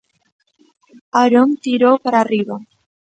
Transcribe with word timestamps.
Aarón 1.19 1.49
tirou 1.63 1.95
para 2.03 2.17
arriba. 2.21 2.55